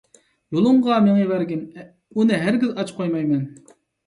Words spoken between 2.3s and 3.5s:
ھەرگىز ئاچ قويمايمەن.